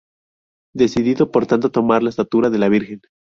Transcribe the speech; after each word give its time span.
Decidió 0.73 1.29
por 1.29 1.45
tanto 1.45 1.69
tomar 1.69 2.01
la 2.01 2.09
estatua 2.09 2.49
de 2.49 2.57
la 2.57 2.69
Virgen. 2.69 3.01